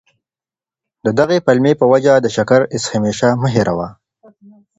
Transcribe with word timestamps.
د 1.05 1.07
دغي 1.19 1.37
پلمې 1.45 1.73
په 1.79 1.85
وجه 1.93 2.13
د 2.21 2.27
شکر 2.35 2.61
ایسهمېشه 2.73 3.29
مه 3.41 3.49
هېروه. 3.55 3.87